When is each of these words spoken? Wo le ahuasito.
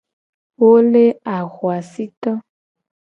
Wo 0.61 0.71
le 0.91 1.03
ahuasito. 1.35 2.31